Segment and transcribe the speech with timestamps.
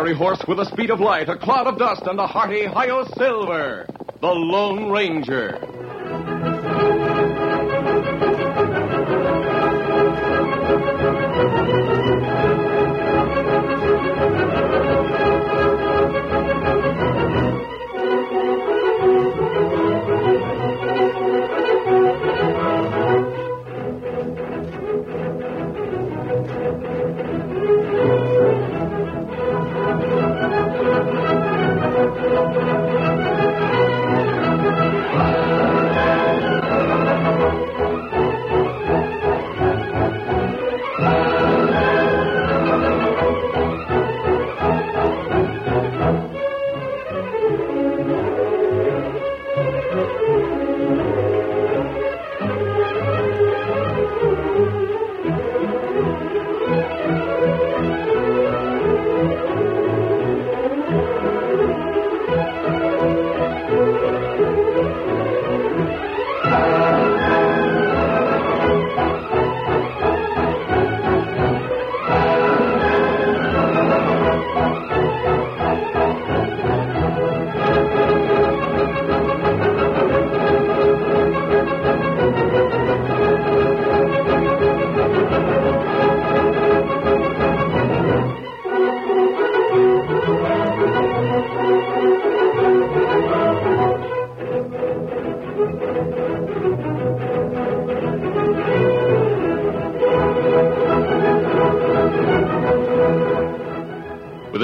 [0.00, 3.04] Fiery horse with the speed of light, a cloud of dust, and a hearty Hi-Yo
[3.18, 3.86] Silver,
[4.22, 5.58] the Lone Ranger.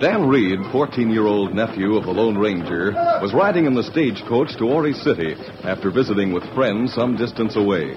[0.00, 4.56] Dan Reid, 14 year old nephew of the Lone Ranger, was riding in the stagecoach
[4.56, 5.34] to Ori City
[5.64, 7.94] after visiting with friends some distance away.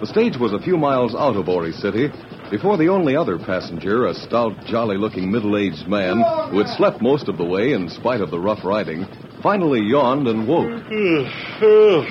[0.00, 2.10] The stage was a few miles out of Ori City
[2.52, 7.00] before the only other passenger, a stout, jolly looking middle aged man who had slept
[7.00, 9.06] most of the way in spite of the rough riding,
[9.42, 10.68] finally yawned and woke.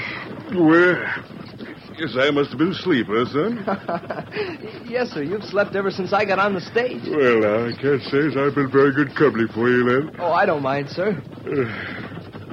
[0.52, 1.06] well,
[1.96, 3.64] guess I must have been asleep, huh, son?
[4.90, 5.22] yes, sir.
[5.22, 7.04] You've slept ever since I got on the stage.
[7.08, 10.16] well, I can't say as I've been very good company for you, then.
[10.18, 11.22] Oh, I don't mind, sir.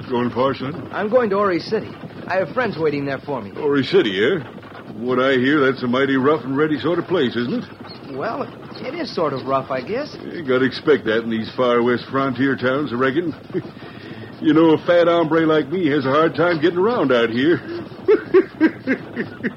[0.07, 0.89] Going far, son?
[0.91, 1.89] I'm going to Ori City.
[2.27, 3.51] I have friends waiting there for me.
[3.59, 4.58] Ori City, eh?
[4.99, 8.17] What I hear, that's a mighty rough and ready sort of place, isn't it?
[8.17, 8.43] Well,
[8.85, 10.13] it is sort of rough, I guess.
[10.21, 13.33] You gotta expect that in these far west frontier towns, I reckon.
[14.41, 17.61] you know, a fat hombre like me has a hard time getting around out here.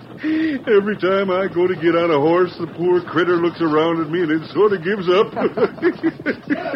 [0.23, 4.09] Every time I go to get on a horse, the poor critter looks around at
[4.09, 5.35] me and it sort of gives up.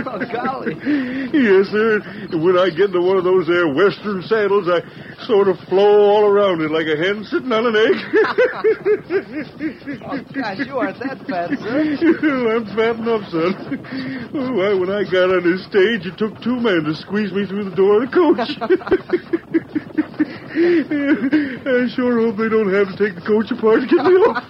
[0.06, 0.74] Oh, golly.
[1.32, 2.00] Yes, sir.
[2.30, 4.80] And when I get into one of those there western saddles, I
[5.26, 7.96] sort of flow all around it like a hen sitting on an egg.
[10.08, 12.56] Oh, gosh, you aren't that fat, sir.
[12.56, 13.54] I'm fat enough, son.
[14.34, 17.46] Oh, why, when I got on this stage, it took two men to squeeze me
[17.46, 18.56] through the door of the coach.
[20.56, 24.40] I sure hope they don't have to take the coach apart to get me off.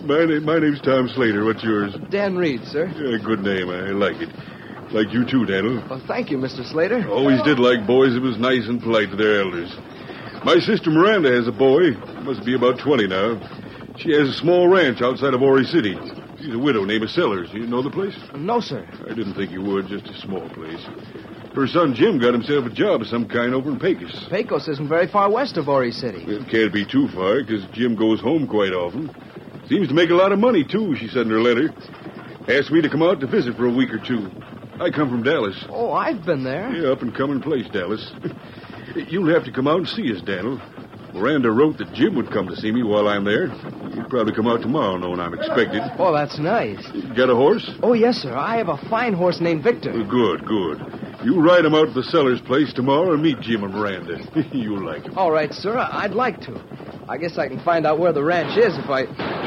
[0.08, 1.44] my, name, my name's Tom Slater.
[1.44, 1.94] What's yours?
[2.08, 2.86] Dan Reid, sir.
[2.96, 3.68] Yeah, good name.
[3.68, 4.30] I like it.
[4.90, 5.84] Like you too, Daniel.
[5.90, 6.64] Well, thank you, Mr.
[6.64, 7.06] Slater.
[7.10, 9.76] Always did like boys that was nice and polite to their elders.
[10.46, 11.90] My sister Miranda has a boy.
[12.22, 13.38] Must be about 20 now.
[13.98, 15.98] She has a small ranch outside of Ori City.
[16.40, 17.48] She's a widow named Sellers.
[17.52, 18.14] You know the place?
[18.34, 18.86] No, sir.
[19.04, 19.88] I didn't think you would.
[19.88, 20.84] Just a small place.
[21.54, 24.28] Her son Jim got himself a job of some kind over in Pecos.
[24.30, 26.22] Pecos isn't very far west of Ori City.
[26.22, 29.10] It can't be too far, because Jim goes home quite often.
[29.68, 31.74] Seems to make a lot of money, too, she said in her letter.
[32.48, 34.30] Asked me to come out to visit for a week or two.
[34.80, 35.56] I come from Dallas.
[35.68, 36.70] Oh, I've been there.
[36.70, 38.12] Yeah, up and coming place, Dallas.
[38.94, 40.60] You'll have to come out and see us, Daniel.
[41.14, 43.48] Miranda wrote that Jim would come to see me while I'm there.
[43.48, 45.82] He'll probably come out tomorrow, knowing I'm expected.
[45.98, 46.84] Oh, that's nice.
[47.16, 47.68] Got a horse?
[47.82, 48.36] Oh, yes, sir.
[48.36, 49.92] I have a fine horse named Victor.
[49.94, 50.78] Oh, good, good.
[51.24, 54.18] You ride him out to the seller's place tomorrow and meet Jim and Miranda.
[54.52, 55.18] You'll like him.
[55.18, 55.76] All right, sir.
[55.78, 56.62] I'd like to.
[57.08, 59.06] I guess I can find out where the ranch is if I.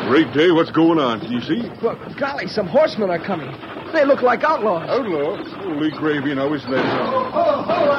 [0.09, 0.51] Great day.
[0.51, 1.21] What's going on?
[1.21, 1.61] Can you see?
[1.81, 3.51] Well, golly, some horsemen are coming.
[3.93, 4.89] They look like outlaws.
[4.89, 5.43] Outlaw?
[5.61, 7.31] Holy gravy, now isn't that something?
[7.35, 7.90] Oh, oh,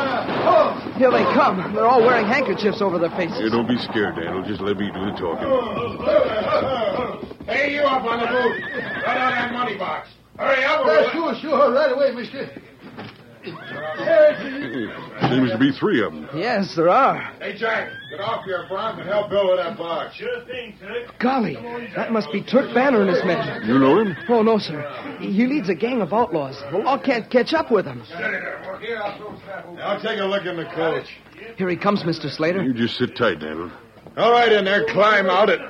[1.02, 1.74] Here they come.
[1.74, 3.36] They're all wearing handkerchiefs over their faces.
[3.40, 4.40] Hey, don't be scared, Daniel.
[4.46, 5.50] Just let me do the talking.
[7.44, 8.62] Hey, you up on the boot.
[9.04, 10.10] Right on that money box.
[10.38, 10.86] Hurry up.
[10.86, 11.72] or- sure, sure.
[11.72, 12.61] Right away, mister.
[15.28, 16.28] Seems to be three of them.
[16.34, 17.18] Yes, there are.
[17.40, 20.16] Hey, Jack, get off your bronc and help Bill with that box.
[20.16, 21.06] Sure thing, sir.
[21.18, 21.54] Golly,
[21.94, 23.66] that must be Turk Banner and his men.
[23.66, 24.16] You know him?
[24.28, 24.82] Oh, no, sir.
[25.20, 26.60] He leads a gang of outlaws.
[26.70, 28.02] The law can't catch up with him.
[29.80, 31.06] I'll take a look in the coach.
[31.56, 32.30] Here he comes, Mr.
[32.30, 32.62] Slater.
[32.62, 33.70] You just sit tight, Daniel.
[34.16, 35.60] All right, in there, climb out it.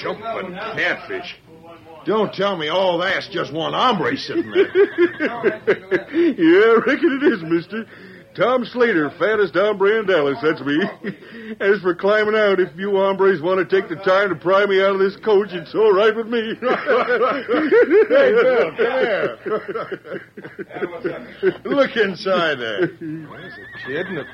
[0.00, 1.36] Jumping catfish.
[2.10, 4.66] Don't tell me all that's just one hombre sitting there.
[5.22, 7.86] yeah, I reckon it is, mister.
[8.34, 10.82] Tom Slater, fattest hombre in Dallas, that's me.
[11.60, 14.82] As for climbing out, if you hombres want to take the time to pry me
[14.82, 16.56] out of this coach, it's all right with me.
[16.58, 16.64] hey,
[18.42, 18.98] Bill, come
[21.40, 21.60] here.
[21.64, 22.88] Look inside there.
[22.88, 24.24] There's a kid and a...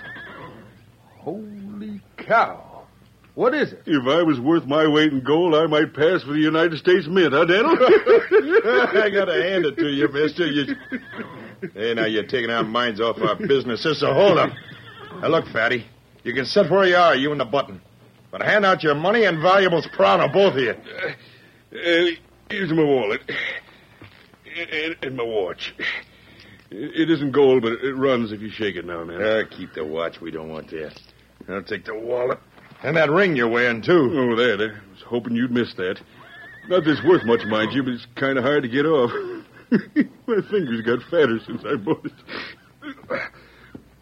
[1.19, 2.76] Holy cow.
[3.37, 3.83] What is it?
[3.85, 7.07] If I was worth my weight in gold, I might pass for the United States
[7.07, 7.77] Mint, huh, Daniel?
[7.77, 10.47] I gotta hand it to you, mister.
[10.47, 10.75] You...
[11.75, 13.83] Hey, now you're taking our minds off our business.
[13.83, 14.55] This is a holdup.
[15.21, 15.85] Now, look, Fatty.
[16.25, 17.83] You can sit where you are, you and the button.
[18.31, 20.71] But hand out your money and valuables proud of both of you.
[20.71, 22.17] Uh,
[22.49, 23.21] here's my wallet.
[24.73, 25.75] And, and my watch.
[26.71, 29.23] It isn't gold, but it runs if you shake it now and then.
[29.23, 30.23] Uh, keep the watch.
[30.23, 30.99] We don't want that.
[31.51, 32.39] I'll take the wallet.
[32.87, 34.13] And that ring you're wearing, too.
[34.15, 34.61] Oh, that.
[34.61, 35.99] I was hoping you'd miss that.
[36.69, 39.11] Not that it's worth much, mind you, but it's kind of hard to get off.
[39.73, 42.13] My fingers got fatter since I bought it.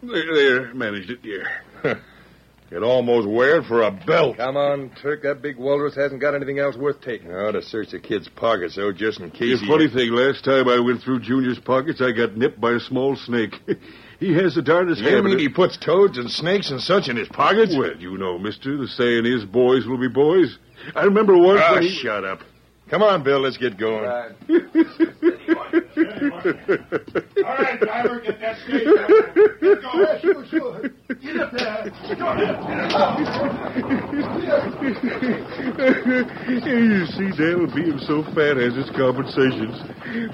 [0.03, 1.95] There, there, managed it, yeah.
[2.69, 4.37] Could almost wear it for a belt.
[4.37, 5.23] Come on, Turk.
[5.23, 7.31] That big walrus hasn't got anything else worth taking.
[7.31, 9.61] I ought to search the kid's pockets, though, just in case.
[9.61, 12.73] The he- funny thing, last time I went through Junior's pockets, I got nipped by
[12.73, 13.55] a small snake.
[14.19, 17.09] he has the darndest You habit mean of- he puts toads and snakes and such
[17.09, 17.75] in his pockets?
[17.77, 20.57] Well, you know, mister, the saying is boys will be boys.
[20.95, 21.89] I remember once Ah, when he...
[21.89, 22.41] shut up.
[22.89, 24.05] Come on, Bill, let's get going.
[26.45, 26.69] Right.
[27.43, 29.07] All right, driver, get that snake out.
[29.35, 30.19] Get going.
[30.21, 30.89] Sure, sure.
[31.21, 31.91] Get up there.
[36.69, 39.81] you see, Dale being so fat has its compensations.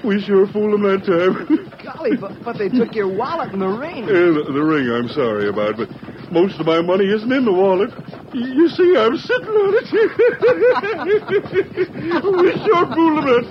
[0.04, 1.46] We sure fooled him that time.
[1.82, 4.04] Golly, but, but they took your wallet and the ring.
[4.04, 5.88] Uh, the, the ring I'm sorry about, but
[6.30, 7.90] most of my money isn't in the wallet.
[8.34, 9.92] You see, I'm sitting on it.
[12.42, 13.50] we sure fooled him that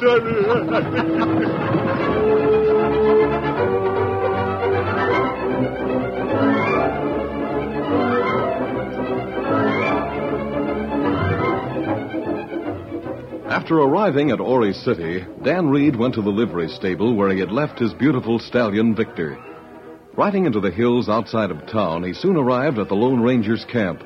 [1.42, 2.18] time.
[13.51, 17.51] After arriving at Ori City, Dan Reid went to the livery stable where he had
[17.51, 19.38] left his beautiful stallion Victor.
[20.15, 24.06] Riding into the hills outside of town, he soon arrived at the Lone Ranger's camp.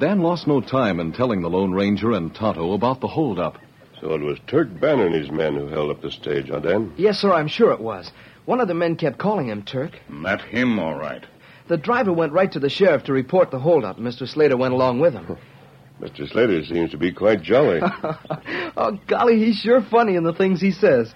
[0.00, 3.58] Dan lost no time in telling the Lone Ranger and Tonto about the holdup.
[4.00, 6.92] So it was Turk Banner and his men who held up the stage, huh, Dan?
[6.96, 8.10] Yes, sir, I'm sure it was.
[8.44, 9.92] One of the men kept calling him Turk.
[10.08, 11.24] Met him, all right.
[11.68, 13.98] The driver went right to the sheriff to report the holdup.
[13.98, 14.26] And Mr.
[14.26, 15.36] Slater went along with him.
[16.00, 16.30] Mr.
[16.30, 17.80] Slater seems to be quite jolly.
[18.76, 21.12] oh, golly, he's sure funny in the things he says.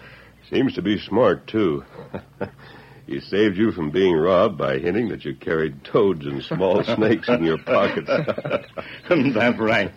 [0.51, 1.85] seems to be smart, too.
[3.07, 7.29] he saved you from being robbed by hinting that you carried toads and small snakes
[7.29, 8.09] in your pockets.
[9.09, 9.93] That's right.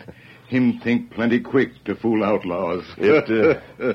[0.48, 2.84] Him think plenty quick to fool outlaws.
[2.96, 3.94] It uh,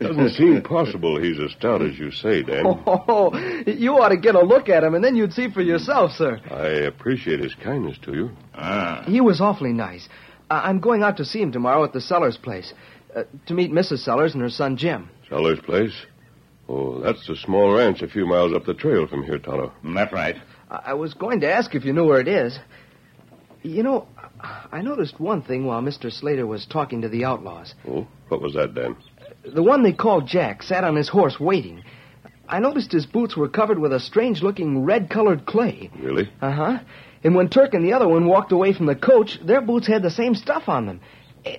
[0.00, 2.64] doesn't seem possible he's as stout as you say, Dan.
[2.66, 6.12] Oh, you ought to get a look at him, and then you'd see for yourself,
[6.12, 6.40] sir.
[6.50, 8.30] I appreciate his kindness to you.
[8.54, 9.04] Ah.
[9.06, 10.08] He was awfully nice.
[10.50, 12.72] I- I'm going out to see him tomorrow at the Sellers place
[13.14, 14.00] uh, to meet Mrs.
[14.00, 15.08] Sellers and her son Jim.
[15.28, 15.94] Sellers Place?
[16.68, 19.72] Oh, that's a small ranch a few miles up the trail from here, Tonto.
[19.84, 20.36] That's right.
[20.70, 22.58] I, I was going to ask if you knew where it is.
[23.62, 24.06] You know,
[24.72, 26.10] I noticed one thing while Mr.
[26.12, 27.74] Slater was talking to the outlaws.
[27.86, 28.96] Oh, what was that, Dan?
[29.44, 31.82] The one they called Jack sat on his horse waiting.
[32.48, 35.90] I noticed his boots were covered with a strange looking red colored clay.
[35.98, 36.30] Really?
[36.40, 36.78] Uh huh.
[37.22, 40.02] And when Turk and the other one walked away from the coach, their boots had
[40.02, 41.00] the same stuff on them.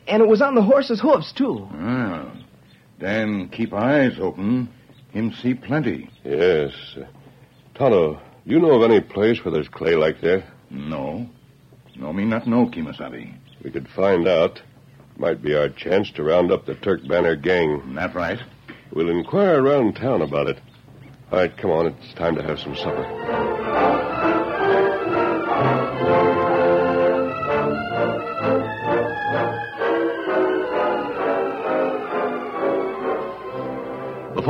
[0.08, 1.68] And it was on the horse's hoofs, too.
[1.72, 2.32] Ah.
[3.00, 4.70] Then keep eyes open.
[5.12, 6.10] Him see plenty.
[6.24, 6.72] Yes.
[7.76, 10.44] Tonto, you know of any place where there's clay like that?
[10.70, 11.30] No.
[11.96, 13.34] No, me not know, Kimasabi.
[13.64, 14.62] We could find out.
[15.18, 17.94] Might be our chance to round up the Turk Banner gang.
[17.96, 18.40] That right?
[18.94, 20.60] We'll inquire around town about it.
[21.32, 21.88] All right, come on.
[21.88, 23.71] It's time to have some supper.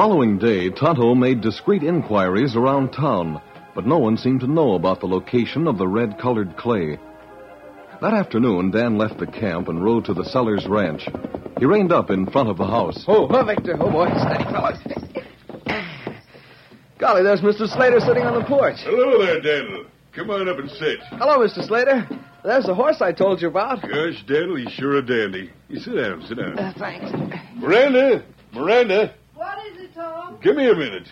[0.01, 3.39] Following day, Tonto made discreet inquiries around town,
[3.75, 6.97] but no one seemed to know about the location of the red colored clay.
[8.01, 11.07] That afternoon, Dan left the camp and rode to the Sellers Ranch.
[11.59, 13.05] He reined up in front of the house.
[13.07, 13.77] Oh, oh, Victor.
[13.79, 14.07] Oh, boy.
[14.07, 14.79] Steady, fellas.
[16.97, 17.67] Golly, there's Mr.
[17.67, 18.77] Slater sitting on the porch.
[18.79, 19.85] Hello there, Daniel.
[20.13, 20.97] Come on up and sit.
[21.11, 21.63] Hello, Mr.
[21.67, 22.09] Slater.
[22.43, 23.83] There's the horse I told you about.
[23.83, 25.51] Gosh, Daniel, he's sure a dandy.
[25.69, 26.57] You sit down, sit down.
[26.57, 27.11] Uh, thanks.
[27.55, 28.23] Miranda!
[28.51, 29.13] Miranda!
[29.41, 30.30] What is it, Tom?
[30.41, 31.07] Give me a minute.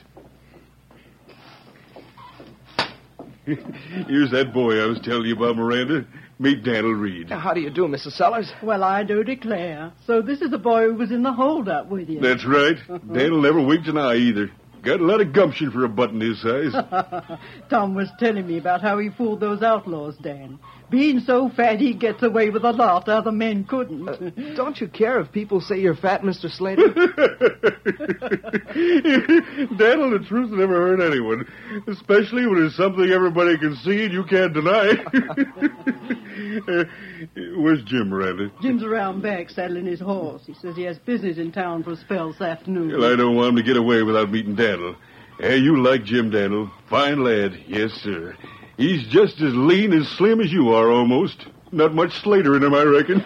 [4.07, 6.05] Here's that boy I was telling you about, Miranda.
[6.39, 7.29] Meet Daniel Reid.
[7.29, 8.13] Now, How do you do, Mrs.
[8.13, 8.51] Sellers?
[8.63, 9.91] Well, I do declare.
[10.07, 12.21] So this is the boy who was in the holdup with you.
[12.21, 12.77] That's right.
[13.13, 14.49] Daniel never winked an eye either.
[14.81, 16.73] Got a lot of gumption for a button his size.
[17.69, 20.57] Tom was telling me about how he fooled those outlaws, Dan.
[20.89, 24.09] Being so fat, he gets away with a lot other men couldn't.
[24.09, 24.15] Uh,
[24.55, 26.49] don't you care if people say you're fat, Mr.
[26.49, 26.87] Slater?
[29.77, 31.45] Daniel, the truth never hurt anyone,
[31.87, 34.89] especially when it's something everybody can see and you can't deny.
[36.67, 36.83] Uh,
[37.57, 38.51] where's Jim, Miranda?
[38.61, 40.41] Jim's around back saddling his horse.
[40.45, 42.99] He says he has business in town for a spell this afternoon.
[42.99, 44.95] Well, I don't want him to get away without meeting Daniel.
[45.39, 46.69] Hey, you like Jim Daniel.
[46.89, 47.53] Fine lad.
[47.67, 48.35] Yes, sir.
[48.79, 51.45] He's just as lean and slim as you are, almost.
[51.73, 53.25] Not much Slater in him, I reckon.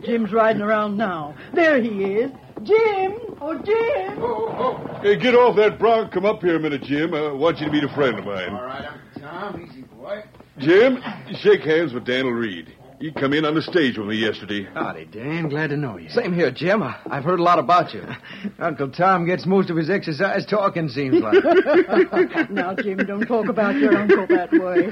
[0.04, 1.34] Jim's riding around now.
[1.52, 2.30] There he is.
[2.62, 3.18] Jim!
[3.40, 4.18] Oh, Jim!
[4.22, 5.00] Oh, oh.
[5.02, 6.12] hey, get off that bronc.
[6.12, 7.14] Come up here a minute, Jim.
[7.14, 8.50] I want you to meet a friend of mine.
[8.50, 9.68] All right, Uncle Tom.
[9.68, 10.22] Easy, boy.
[10.58, 11.02] Jim,
[11.40, 12.72] shake hands with Daniel Reid.
[12.98, 14.64] He come in on the stage with me yesterday.
[14.72, 15.50] Howdy, Dan.
[15.50, 16.08] Glad to know you.
[16.08, 16.82] Same here, Jim.
[16.82, 18.02] I- I've heard a lot about you.
[18.58, 21.44] Uncle Tom gets most of his exercise talking, seems like.
[22.50, 24.86] now, Jim, don't talk about your uncle that way.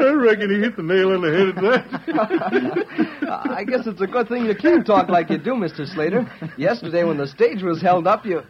[0.02, 1.62] I reckon he hit the nail on the head at
[2.10, 3.46] that.
[3.50, 5.86] I guess it's a good thing you can talk like you do, Mr.
[5.86, 6.28] Slater.
[6.58, 8.42] Yesterday, when the stage was held up, you.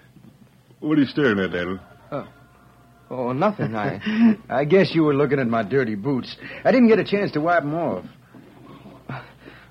[0.81, 1.79] What are you staring at, Daniel?
[2.11, 2.27] Oh.
[3.11, 3.75] oh, nothing.
[3.77, 4.37] I.
[4.49, 6.37] I guess you were looking at my dirty boots.
[6.65, 8.07] I didn't get a chance to wipe them off.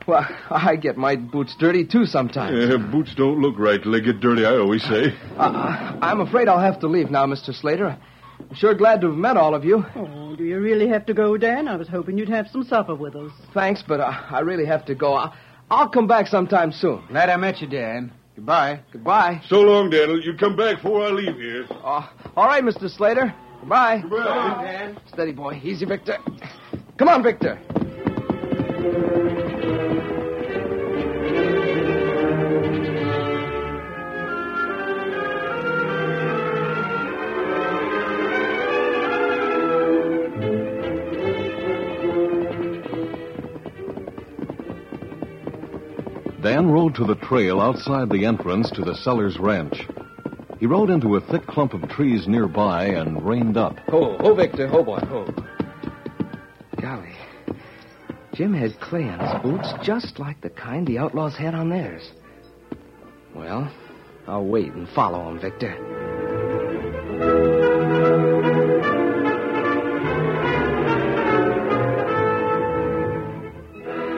[0.07, 2.73] Well, I get my boots dirty, too, sometimes.
[2.73, 5.15] Uh, boots don't look right till they get dirty, I always say.
[5.37, 7.53] Uh, I'm afraid I'll have to leave now, Mr.
[7.53, 7.97] Slater.
[8.39, 9.85] I'm sure glad to have met all of you.
[9.95, 11.67] Oh, do you really have to go, Dan?
[11.67, 13.31] I was hoping you'd have some supper with us.
[13.53, 15.13] Thanks, but uh, I really have to go.
[15.13, 15.33] I'll,
[15.71, 17.03] I'll come back sometime soon.
[17.07, 18.11] Glad I met you, Dan.
[18.35, 18.81] Goodbye.
[18.91, 19.41] Goodbye.
[19.47, 20.19] So long, Dan.
[20.23, 21.65] You come back before I leave here.
[21.69, 22.89] Uh, all right, Mr.
[22.89, 23.33] Slater.
[23.59, 24.01] Goodbye.
[24.01, 24.63] Goodbye.
[24.65, 24.99] Dan.
[25.13, 25.61] Steady, boy.
[25.63, 26.17] Easy, Victor.
[26.97, 27.59] Come on, Victor.
[46.43, 49.87] Dan rode to the trail outside the entrance to the Sellers Ranch.
[50.59, 53.79] He rode into a thick clump of trees nearby and reined up.
[53.87, 54.67] Ho, ho, Victor.
[54.67, 55.25] Ho, boy, ho.
[56.81, 57.15] Golly.
[58.33, 62.11] Jim had clay on his boots just like the kind the outlaws had on theirs.
[63.33, 63.71] Well,
[64.27, 66.02] I'll wait and follow him, Victor.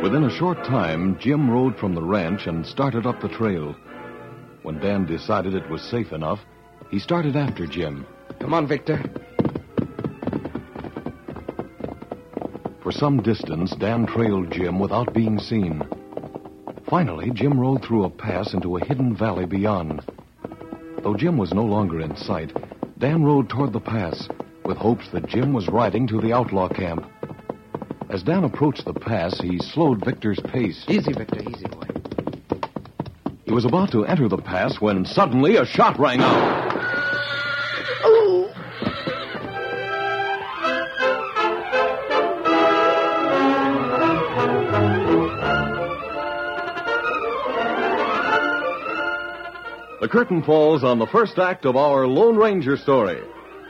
[0.05, 3.75] Within a short time, Jim rode from the ranch and started up the trail.
[4.61, 6.41] When Dan decided it was safe enough,
[6.91, 8.05] he started after Jim.
[8.39, 9.03] Come on, Victor.
[12.83, 15.81] For some distance, Dan trailed Jim without being seen.
[16.87, 20.03] Finally, Jim rode through a pass into a hidden valley beyond.
[21.01, 22.55] Though Jim was no longer in sight,
[22.99, 24.29] Dan rode toward the pass
[24.65, 27.11] with hopes that Jim was riding to the outlaw camp.
[28.09, 30.85] As Dan approached the pass, he slowed Victor's pace.
[30.87, 31.41] Easy, Victor.
[31.41, 31.87] Easy, boy.
[33.45, 36.73] He was about to enter the pass when suddenly a shot rang out.
[49.99, 53.21] The curtain falls on the first act of our Lone Ranger story.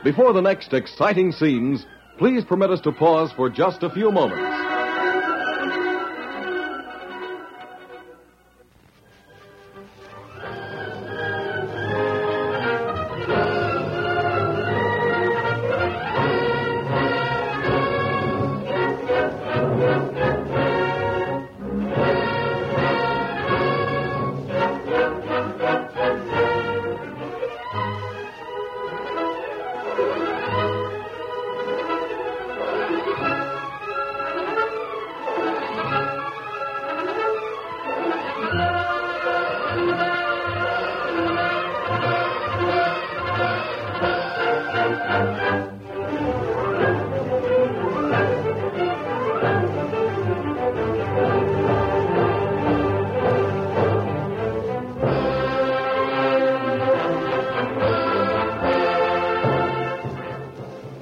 [0.04, 1.86] Before the next exciting scenes,
[2.18, 4.65] please permit us to pause for just a few moments.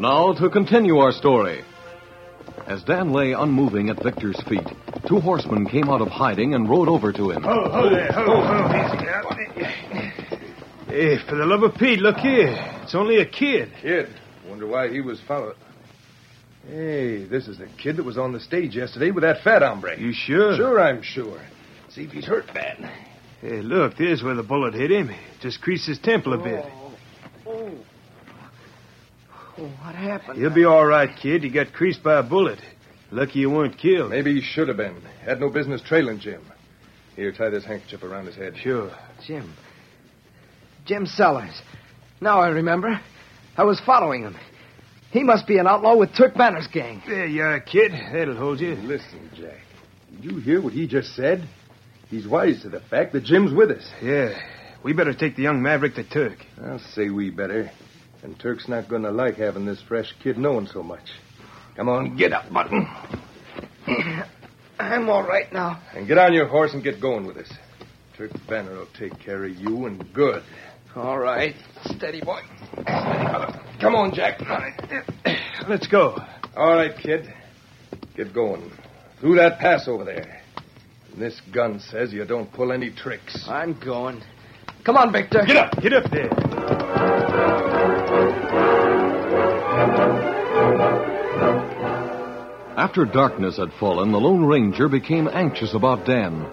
[0.05, 1.65] Now to continue our story.
[2.67, 4.69] As Dan lay unmoving at Victor's feet,
[5.09, 7.43] two horsemen came out of hiding and rode over to him.
[7.47, 8.11] Oh, oh, there.
[8.15, 9.65] Oh, oh, easy.
[10.89, 12.55] Hey, for the love of Pete, look here.
[12.83, 13.73] It's only a kid.
[13.81, 14.11] Kid?
[14.47, 15.57] Wonder why he was followed.
[16.67, 19.99] Hey, this is the kid that was on the stage yesterday with that fat hombre.
[19.99, 20.55] You sure?
[20.55, 21.41] Sure, I'm sure.
[21.89, 22.77] See if he's hurt bad.
[23.41, 25.11] Hey, look, there's where the bullet hit him.
[25.41, 26.63] Just creased his temple a bit.
[26.63, 26.93] Oh,
[27.47, 27.71] oh.
[29.57, 30.41] Oh, what happened?
[30.41, 31.45] You'll be all right, kid.
[31.45, 32.59] You got creased by a bullet.
[33.11, 34.11] Lucky you weren't killed.
[34.11, 35.01] Maybe he should have been.
[35.25, 36.43] Had no business trailing Jim.
[37.15, 38.55] Here, tie this handkerchief around his head.
[38.57, 38.91] Sure.
[39.25, 39.55] Jim.
[40.85, 41.63] Jim Sellers.
[42.21, 43.01] Now I remember.
[43.57, 44.37] I was following him.
[45.13, 47.03] He must be an outlaw with Turk Banner's gang.
[47.07, 47.93] There you are, kid.
[47.93, 48.75] That'll hold you.
[48.75, 49.61] Listen, Jack.
[50.11, 51.49] Did you hear what he just said?
[52.09, 53.89] He's wise to the fact that Jim's with us.
[54.03, 54.37] Yeah.
[54.83, 56.39] We better take the young maverick to Turk.
[56.61, 57.71] I'll say we better.
[58.25, 61.13] And Turk's not going to like having this fresh kid knowing so much.
[61.77, 62.89] Come on, get up, Mutton.
[64.79, 65.83] I'm all right now.
[65.93, 67.53] And get on your horse and get going with us.
[68.17, 70.43] Turk Banner will take care of you and good.
[70.97, 71.55] All right.
[71.85, 72.41] Steady, boy.
[72.73, 73.63] Steady, fella.
[73.81, 74.41] Come on, Jack.
[75.69, 76.17] Let's go.
[76.57, 77.27] All right, kid.
[78.17, 78.73] Get going.
[79.21, 80.41] Through that pass over there.
[81.13, 83.45] And this gun says you don't pull any tricks.
[83.49, 84.23] I'm going.
[84.85, 85.43] Come on, Victor.
[85.47, 85.83] Get up.
[85.83, 87.64] Get up there.
[92.85, 96.47] After darkness had fallen, the Lone Ranger became anxious about Dan.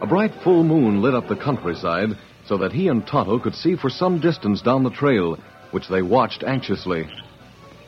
[0.00, 2.10] A bright full moon lit up the countryside
[2.46, 5.36] so that he and Tonto could see for some distance down the trail,
[5.72, 7.10] which they watched anxiously.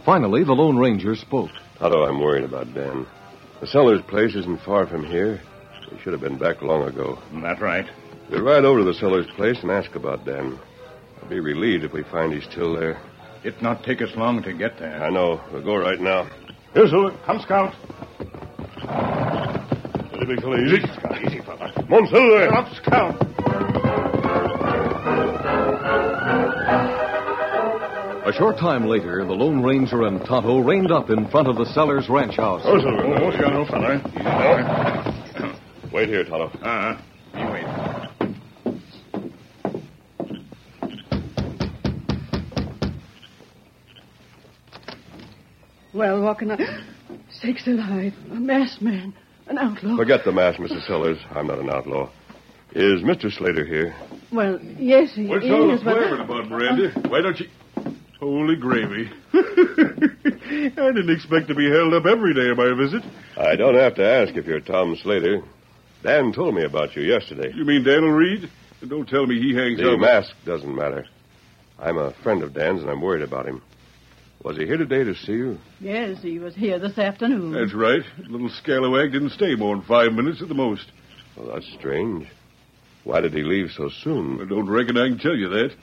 [0.04, 1.52] Finally, the Lone Ranger spoke.
[1.78, 3.06] Tonto, I'm worried about Dan.
[3.60, 5.40] The seller's place isn't far from here.
[5.92, 7.16] We should have been back long ago.
[7.42, 7.86] That right.
[8.28, 10.58] We'll ride over to the seller's place and ask about Dan.
[11.22, 13.00] I'll be relieved if we find he's still there.
[13.44, 15.00] It not take us long to get there.
[15.00, 15.40] I know.
[15.52, 16.28] We'll go right now.
[16.78, 17.10] Here, Silver.
[17.26, 17.74] Come, Scout.
[20.10, 20.60] Steady, big fella.
[20.60, 20.80] Easy.
[20.94, 21.72] Scout, easy, fella.
[21.74, 22.54] Come on, Silver.
[22.54, 23.16] Up, Scout.
[28.24, 31.66] A short time later, the Lone Ranger and Tonto reined up in front of the
[31.66, 32.62] seller's ranch house.
[32.64, 33.24] Oh, Silver.
[33.24, 33.96] Oh, Scout, old fella.
[33.96, 35.58] Easy now.
[35.92, 36.46] Wait here, Tonto.
[36.62, 37.02] Uh-huh.
[45.98, 46.58] Well, what can I.
[47.32, 48.14] Sakes alive.
[48.30, 49.12] A masked man.
[49.48, 49.96] An outlaw.
[49.96, 50.86] Forget the mask, Mrs.
[50.86, 51.18] Sellers.
[51.32, 52.08] I'm not an outlaw.
[52.72, 53.32] Is Mr.
[53.32, 53.96] Slater here?
[54.30, 55.50] Well, yes, he What's is.
[55.50, 56.92] all the but- flavor about, Miranda?
[56.96, 57.48] Uh, Why don't you...
[58.20, 59.10] Holy gravy.
[59.34, 63.02] I didn't expect to be held up every day of my visit.
[63.36, 65.42] I don't have to ask if you're Tom Slater.
[66.04, 67.50] Dan told me about you yesterday.
[67.54, 68.48] You mean Daniel Reid?
[68.86, 69.90] Don't tell me he hangs The out...
[69.92, 71.06] The mask doesn't matter.
[71.78, 73.62] I'm a friend of Dan's, and I'm worried about him.
[74.44, 75.58] Was he here today to see you?
[75.80, 77.52] Yes, he was here this afternoon.
[77.52, 78.02] That's right.
[78.28, 80.86] Little scalawag didn't stay more than five minutes at the most.
[81.36, 82.28] Well, that's strange.
[83.04, 84.40] Why did he leave so soon?
[84.40, 85.74] I don't reckon I can tell you that.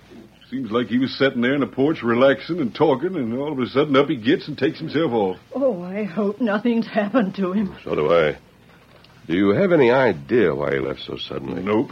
[0.50, 3.60] Seems like he was sitting there in the porch relaxing and talking, and all of
[3.60, 5.38] a sudden up he gets and takes himself off.
[5.54, 7.76] Oh, I hope nothing's happened to him.
[7.84, 8.38] So do I.
[9.28, 11.64] Do you have any idea why he left so suddenly?
[11.64, 11.90] Nope.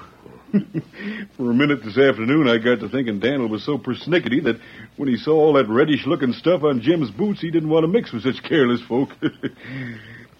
[1.37, 4.59] For a minute this afternoon, I got to thinking Dan'l was so persnickety that
[4.97, 8.11] when he saw all that reddish-looking stuff on Jim's boots, he didn't want to mix
[8.13, 9.09] with such careless folk.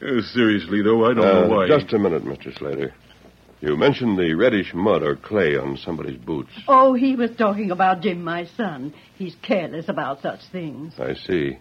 [0.05, 1.67] Uh, seriously, though, I don't Uh, know why.
[1.67, 2.53] Just a minute, Mr.
[2.57, 2.93] Slater.
[3.61, 6.49] You mentioned the reddish mud or clay on somebody's boots.
[6.67, 8.93] Oh, he was talking about Jim, my son.
[9.15, 10.93] He's careless about such things.
[10.99, 11.57] I see.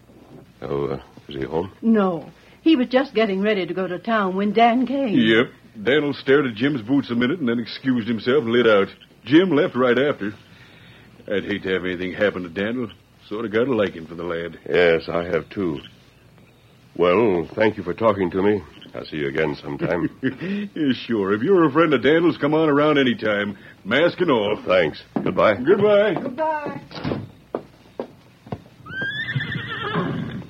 [0.61, 1.71] Oh, uh, is he home?
[1.83, 2.31] No.
[2.63, 5.17] He was just getting ready to go to town when Dan came.
[5.17, 5.47] Yep.
[5.81, 8.89] Daniel stared at Jim's boots a minute and then excused himself and lit out.
[9.25, 10.33] Jim left right after.
[11.29, 12.91] I'd hate to have anything happen to Daniel.
[13.29, 14.59] Sort of got a liking for the lad.
[14.69, 15.79] Yes, I have too.
[16.97, 18.61] Well, thank you for talking to me.
[18.95, 20.11] I'll see you again sometime.
[20.23, 21.33] yeah, sure.
[21.33, 23.57] If you're a friend of Daniel's, come on around any time.
[23.85, 24.59] Mask and all.
[24.59, 25.03] Oh, thanks.
[25.15, 25.55] Goodbye.
[25.55, 26.15] Goodbye.
[26.15, 26.81] Goodbye.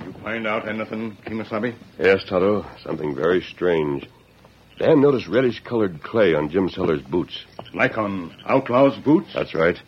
[0.04, 1.76] You find out anything, Kimasabi?
[2.00, 2.66] Yes, Tonto.
[2.82, 4.08] Something very strange.
[4.82, 7.44] Dan noticed reddish-colored clay on Jim Sellers' boots.
[7.72, 9.28] Like on Outlaw's boots?
[9.32, 9.80] That's right.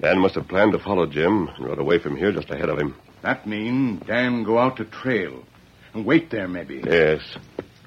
[0.00, 2.78] Dan must have planned to follow Jim and rode away from here just ahead of
[2.78, 2.94] him.
[3.22, 5.42] That mean Dan go out to trail.
[5.94, 6.80] And wait there, maybe.
[6.86, 7.22] Yes.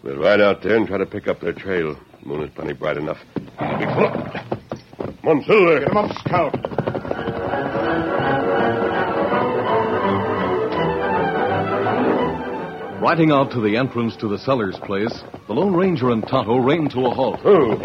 [0.04, 1.98] We'll ride out there and try to pick up their trail.
[2.26, 3.20] Moon is plenty bright enough.
[3.36, 3.48] Big.
[3.58, 3.78] Come
[5.24, 5.80] on, Silver.
[5.80, 6.69] Get him up, Scout.
[13.02, 16.92] Riding out to the entrance to the seller's place, the Lone Ranger and Tonto reined
[16.92, 17.40] to a halt.
[17.46, 17.78] Oh, uh,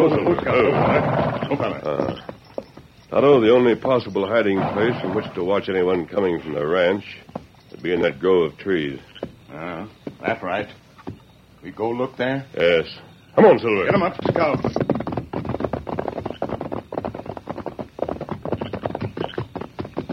[3.11, 7.05] Tonto, the only possible hiding place from which to watch anyone coming from the ranch
[7.70, 8.98] would be in that grove of trees.
[9.53, 9.87] Uh,
[10.20, 10.66] that's right.
[11.62, 12.44] We go look there?
[12.57, 12.87] Yes.
[13.37, 13.85] Come on, Silver.
[13.85, 14.59] Get him up, Scout.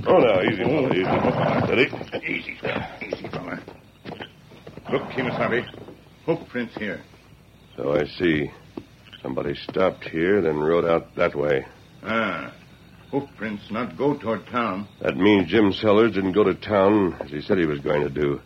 [0.08, 1.04] Oh, now, easy, fella, easy.
[1.66, 1.90] Steady.
[2.32, 2.91] Easy, Scout.
[4.92, 5.66] Look, Kimasabi.
[6.26, 7.02] Hoof prints here.
[7.78, 8.52] So I see.
[9.22, 11.66] Somebody stopped here, then rode out that way.
[12.04, 12.54] Ah.
[13.12, 14.88] Hoof prints not go toward town.
[15.02, 18.10] That means Jim Sellers didn't go to town as he said he was going to
[18.10, 18.42] do.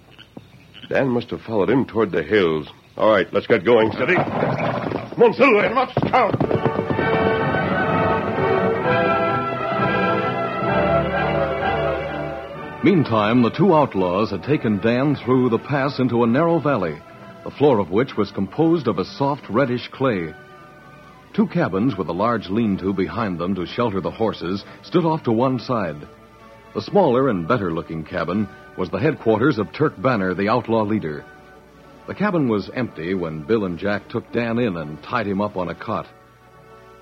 [0.89, 2.67] Dan must have followed him toward the hills.
[2.95, 3.91] All right, let's get going.
[3.91, 4.15] Steady.
[4.15, 5.61] Come on, Silver.
[5.61, 6.54] Get him
[12.85, 17.01] Meantime, the two outlaws had taken Dan through the pass into a narrow valley,
[17.43, 20.35] the floor of which was composed of a soft reddish clay.
[21.33, 25.23] Two cabins with a large lean to behind them to shelter the horses stood off
[25.23, 26.07] to one side.
[26.75, 31.25] The smaller and better looking cabin was the headquarters of Turk Banner, the outlaw leader.
[32.05, 35.57] The cabin was empty when Bill and Jack took Dan in and tied him up
[35.57, 36.05] on a cot.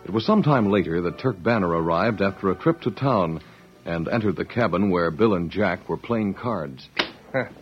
[0.06, 3.42] It was some time later that Turk Banner arrived after a trip to town
[3.86, 6.88] and entered the cabin where Bill and Jack were playing cards.
[7.36, 7.54] Ah, huh.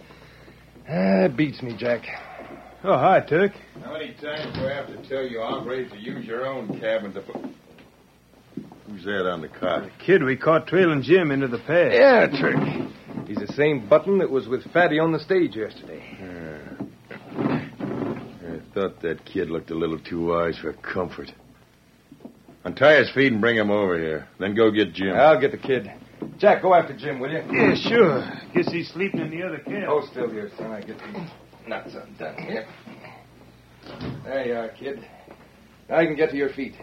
[0.86, 2.02] That beats me, Jack.
[2.84, 3.54] Oh, hi, Turk.
[3.82, 6.78] How many times do I have to tell you I'm ready to use your own
[6.78, 7.38] cabin to put...
[8.90, 9.90] Who's that on the cot?
[10.06, 11.94] Kid we caught trailing Jim into the pass.
[11.94, 12.58] Yeah, Turk.
[13.28, 16.04] He's the same button that was with Fatty on the stage yesterday.
[17.38, 21.32] I thought that kid looked a little too wise for comfort.
[22.66, 24.28] Untie his feet and bring him over here.
[24.40, 25.16] Then go get Jim.
[25.16, 25.90] I'll get the kid.
[26.42, 27.44] Jack, go after Jim, will you?
[27.52, 28.28] Yeah, sure.
[28.56, 29.84] Guess he's sleeping in the other cabin.
[29.84, 30.72] Hold still here, son.
[30.72, 31.30] I get these
[31.68, 32.66] nuts undone here.
[34.24, 35.08] There you are, kid.
[35.88, 36.74] Now you can get to your feet.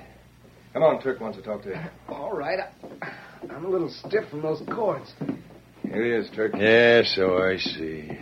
[0.73, 1.77] Come on, Turk wants to talk to you.
[2.09, 2.61] All right.
[2.61, 5.13] I, I'm a little stiff from those cords.
[5.83, 6.53] Here he is, Turk.
[6.57, 8.17] Yeah, so I see.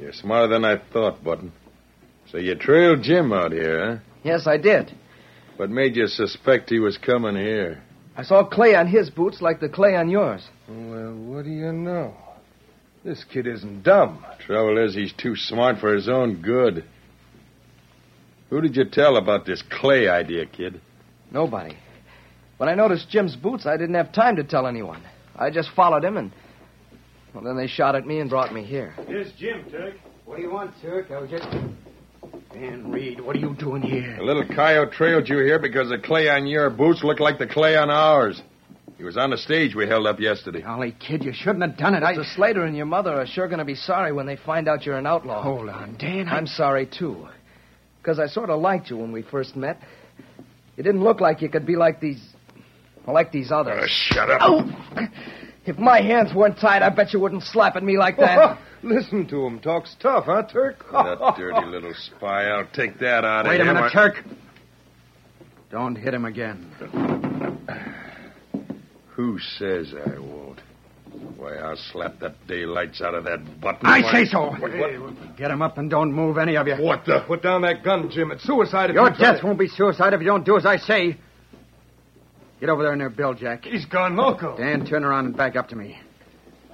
[0.00, 1.52] You're smarter than I thought, Button.
[2.32, 4.02] So you trailed Jim out here, huh?
[4.24, 4.92] Yes, I did.
[5.56, 7.80] What made you suspect he was coming here?
[8.16, 10.48] I saw clay on his boots like the clay on yours.
[10.70, 12.14] Well, what do you know?
[13.02, 14.24] This kid isn't dumb.
[14.46, 16.84] Trouble is, he's too smart for his own good.
[18.50, 20.80] Who did you tell about this clay idea, kid?
[21.32, 21.76] Nobody.
[22.58, 25.02] When I noticed Jim's boots, I didn't have time to tell anyone.
[25.34, 26.30] I just followed him, and
[27.34, 28.94] well, then they shot at me and brought me here.
[29.06, 29.94] Here's Jim, Turk.
[30.24, 31.10] What do you want, Turk?
[31.10, 31.48] I was just.
[32.52, 34.16] Dan Reid, what are you doing here?
[34.18, 37.46] The little coyote trailed you here because the clay on your boots looked like the
[37.46, 38.40] clay on ours.
[39.00, 40.60] He was on the stage we held up yesterday.
[40.60, 42.02] Golly, kid, you shouldn't have done it.
[42.02, 42.14] I.
[42.14, 44.84] The Slater and your mother are sure going to be sorry when they find out
[44.84, 45.42] you're an outlaw.
[45.42, 46.28] Hold on, Dan.
[46.28, 46.36] I...
[46.36, 47.26] I'm sorry, too.
[47.96, 49.80] Because I sort of liked you when we first met.
[50.76, 52.22] You didn't look like you could be like these.
[53.06, 53.84] Well, like these others.
[53.84, 54.40] Uh, shut up.
[54.42, 54.70] Oh!
[55.64, 58.58] If my hands weren't tied, I bet you wouldn't slap at me like that.
[58.82, 59.60] Listen to him.
[59.60, 60.84] Talks tough, huh, Turk?
[60.92, 62.48] that dirty little spy.
[62.48, 63.76] I'll take that out Wait of him.
[63.76, 63.92] Wait a him.
[63.92, 64.24] minute, Turk.
[65.70, 67.96] Don't hit him again.
[69.20, 70.60] Who says I won't?
[71.36, 73.84] Why, I'll slap the daylights out of that button.
[73.84, 74.46] I Why- say so.
[74.52, 75.36] What, what?
[75.36, 76.76] Get him up and don't move any of you.
[76.76, 77.20] What the?
[77.26, 78.30] Put down that gun, Jim.
[78.30, 80.64] It's suicide if Your you try death won't be suicide if you don't do as
[80.64, 81.18] I say.
[82.60, 83.64] Get over there near Bill, Jack.
[83.66, 84.56] He's gone loco.
[84.56, 85.98] Dan, turn around and back up to me.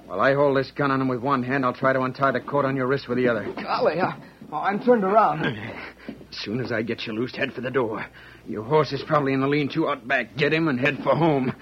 [0.05, 2.39] While I hold this gun on him with one hand, I'll try to untie the
[2.39, 3.43] cord on your wrist with the other.
[3.61, 4.17] Golly, I,
[4.53, 5.45] oh, I'm turned around.
[5.45, 8.05] As soon as I get you loose, head for the door.
[8.47, 10.37] Your horse is probably in the lean-to out back.
[10.37, 11.53] Get him and head for home.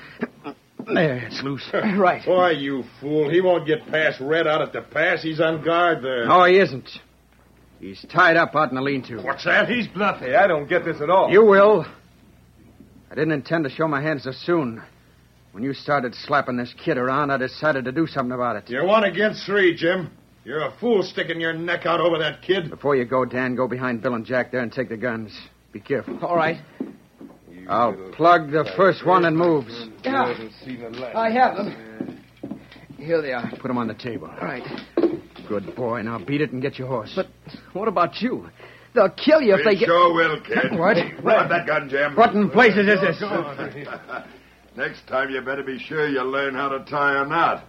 [0.93, 1.67] There, it's loose.
[1.73, 2.21] right.
[2.27, 3.29] Why, you fool.
[3.29, 5.21] He won't get past Red out at the pass.
[5.23, 6.25] He's on guard there.
[6.25, 6.89] No, he isn't.
[7.79, 9.21] He's tied up out in the lean-to.
[9.21, 9.67] What's that?
[9.67, 10.29] He's bluffing.
[10.29, 11.31] Hey, I don't get this at all.
[11.31, 11.85] You will.
[13.11, 14.81] I didn't intend to show my hands so soon.
[15.51, 18.69] When you started slapping this kid around, I decided to do something about it.
[18.69, 20.11] You're one against three, Jim.
[20.43, 22.69] You're a fool sticking your neck out over that kid.
[22.69, 25.31] Before you go, Dan, go behind Bill and Jack there and take the guns.
[25.71, 26.19] Be careful.
[26.23, 26.57] All right.
[27.67, 29.87] I'll plug the first one that moves.
[30.03, 30.27] Yeah.
[30.33, 31.15] Haven't seen the last.
[31.15, 32.21] I have them.
[32.97, 33.49] Here they are.
[33.51, 34.27] Put them on the table.
[34.27, 34.63] All right.
[35.47, 36.01] Good boy.
[36.01, 37.13] Now beat it and get your horse.
[37.15, 37.27] But
[37.73, 38.49] what about you?
[38.93, 39.87] They'll kill you if they get.
[39.87, 40.77] sure will, kid.
[40.79, 40.97] What?
[41.21, 42.15] Grab that gun, Jim.
[42.15, 43.21] What in places is this?
[44.77, 47.65] Next time you better be sure you learn how to tie a knot.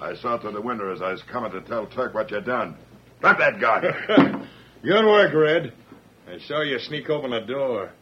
[0.00, 2.76] I saw through the window as I was coming to tell Turk what you done.
[3.20, 4.48] Drop that gun.
[4.82, 5.72] Good work, Red.
[6.26, 7.92] I saw you sneak open the door.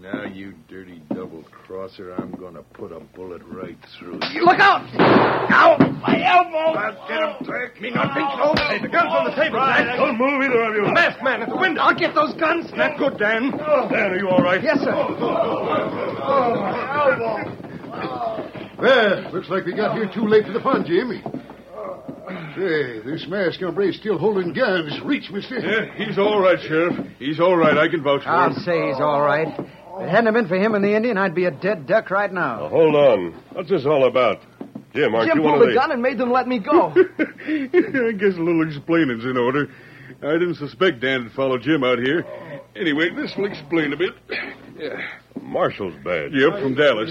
[0.00, 4.44] Now, you dirty double crosser, I'm going to put a bullet right through you.
[4.44, 4.86] Look out!
[4.94, 5.76] Ow!
[6.00, 6.78] My elbow!
[6.78, 7.80] I'll get him, Turk.
[7.80, 8.54] Me not think so.
[8.68, 9.96] Hey, the gun's on the table, Dan.
[9.96, 10.84] Don't move, either of you.
[10.86, 11.80] The masked man at the window.
[11.82, 12.70] I'll get those guns.
[12.74, 13.50] Not good, Dan.
[13.54, 13.88] Oh.
[13.90, 14.62] Dan, are you all right?
[14.62, 14.92] Yes, sir.
[14.92, 15.02] My
[17.10, 17.66] elbow.
[18.80, 21.10] Well, looks like we got here too late for the fun, Jim.
[22.54, 25.00] Say, this masked hombre's still holding guns.
[25.04, 25.58] Reach, mister.
[25.58, 26.94] Yeah, he's all right, Sheriff.
[27.18, 27.76] He's all right.
[27.76, 28.60] I can vouch for I'll him.
[28.64, 29.48] say he's all right.
[29.98, 32.32] If it hadn't been for him and the Indian, I'd be a dead duck right
[32.32, 32.60] now.
[32.60, 33.32] Now, hold on.
[33.52, 34.40] What's this all about?
[34.94, 35.78] Jim, aren't Jim you one pulled of the the...
[35.80, 36.92] gun and made them let me go.
[36.96, 39.68] I guess a little explaining's in order.
[40.22, 42.24] I didn't suspect Dan had followed Jim out here.
[42.74, 44.14] Anyway, this will explain a bit.
[44.78, 45.00] Yeah.
[45.40, 46.32] Marshal's badge.
[46.32, 47.10] Yep, from Dallas.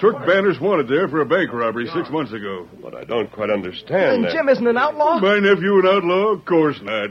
[0.00, 2.68] Turk Banner's wanted there for a bank robbery six months ago.
[2.82, 4.32] But I don't quite understand and that.
[4.32, 5.18] Jim isn't an outlaw?
[5.20, 6.32] My nephew an outlaw?
[6.32, 7.10] Of course not.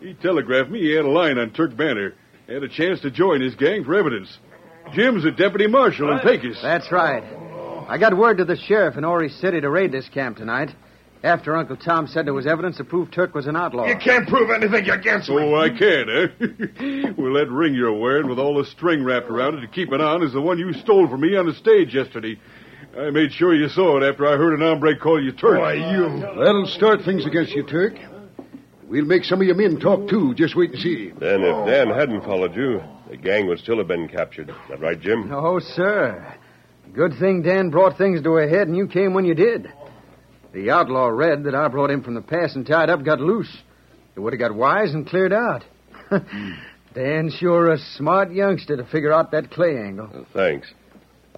[0.00, 2.14] He telegraphed me he had a line on Turk Banner.
[2.48, 4.38] Had a chance to join his gang for evidence.
[4.92, 6.60] Jim's a deputy marshal in Pecos.
[6.62, 7.22] That's right.
[7.88, 10.74] I got word to the sheriff in Ori City to raid this camp tonight.
[11.22, 13.86] After Uncle Tom said there was evidence to prove Turk was an outlaw.
[13.86, 15.36] You can't prove anything against me.
[15.40, 17.12] Oh, I can, eh?
[17.18, 20.00] well, that ring you're wearing with all the string wrapped around it to keep it
[20.00, 22.38] on is the one you stole from me on the stage yesterday.
[22.96, 25.58] I made sure you saw it after I heard an hombre call you Turk.
[25.58, 26.20] Why, you...
[26.20, 27.94] That'll start things against you, Turk.
[28.88, 30.34] We'll make some of your men talk, too.
[30.34, 31.10] Just wait and see.
[31.18, 34.48] Then if Dan hadn't followed you, the gang would still have been captured.
[34.48, 35.28] Is that right, Jim?
[35.28, 36.34] No, sir.
[36.94, 39.70] Good thing Dan brought things to a head and you came when you did.
[40.52, 43.54] The outlaw Red that I brought in from the pass and tied up got loose.
[44.16, 45.64] It would have got wise and cleared out.
[46.94, 50.26] Dan's sure a smart youngster to figure out that clay angle.
[50.32, 50.72] Thanks.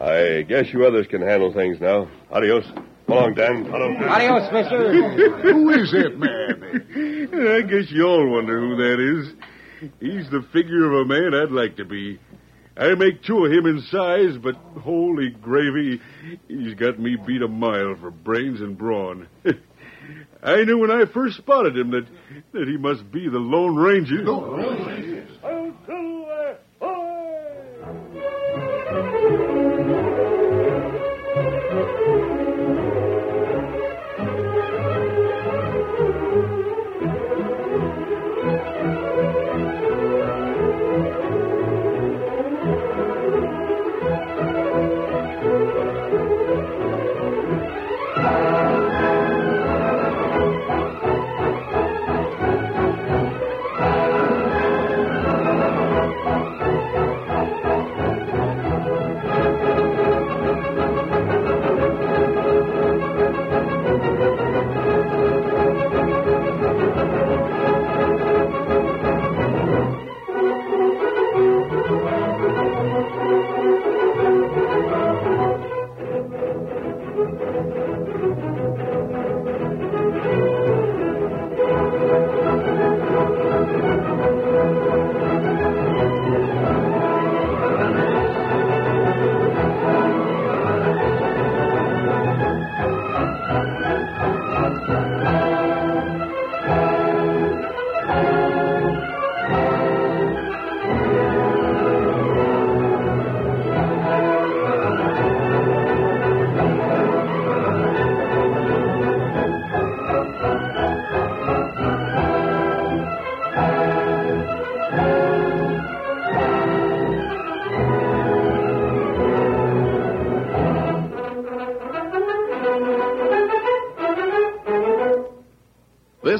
[0.00, 2.08] I guess you others can handle things now.
[2.30, 2.64] Adios.
[3.10, 3.66] Come along, Dan.
[3.72, 5.42] Adios, mister.
[5.42, 7.56] Who is that man?
[7.56, 9.90] I guess you all wonder who that is.
[9.98, 12.20] He's the figure of a man I'd like to be.
[12.76, 16.00] I make two of him in size, but holy gravy,
[16.46, 19.26] he's got me beat a mile for brains and brawn.
[20.42, 22.06] I knew when I first spotted him that,
[22.52, 24.22] that he must be the Lone Ranger.
[24.22, 25.40] Lone This